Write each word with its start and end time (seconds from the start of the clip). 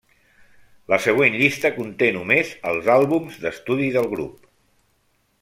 La 0.93 0.97
següent 1.03 1.37
llista 1.41 1.71
conté 1.75 2.09
només 2.15 2.55
els 2.73 2.91
àlbums 2.95 3.39
d'estudi 3.45 3.93
del 3.99 4.11
grup. 4.17 4.51